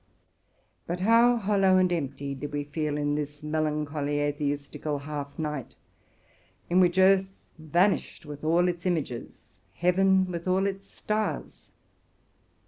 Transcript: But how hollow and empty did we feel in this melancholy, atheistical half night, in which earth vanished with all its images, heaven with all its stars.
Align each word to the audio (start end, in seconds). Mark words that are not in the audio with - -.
But 0.87 1.01
how 1.01 1.37
hollow 1.37 1.77
and 1.77 1.93
empty 1.93 2.33
did 2.33 2.51
we 2.51 2.63
feel 2.63 2.97
in 2.97 3.13
this 3.13 3.43
melancholy, 3.43 4.19
atheistical 4.19 4.97
half 4.97 5.37
night, 5.37 5.75
in 6.71 6.79
which 6.79 6.97
earth 6.97 7.37
vanished 7.59 8.25
with 8.25 8.43
all 8.43 8.67
its 8.67 8.87
images, 8.87 9.47
heaven 9.75 10.25
with 10.31 10.47
all 10.47 10.65
its 10.65 10.89
stars. 10.91 11.69